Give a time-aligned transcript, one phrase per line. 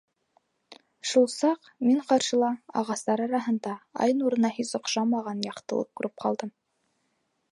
[1.09, 2.49] Шул саҡ мин ҡаршыла,
[2.81, 6.55] ағастар араһында, ай нурына һис оҡшамаған яҡтылыҡ күреп ҡалдым.